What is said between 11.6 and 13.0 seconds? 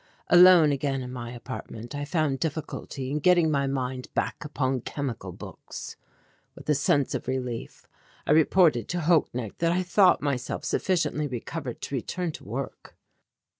to return to work.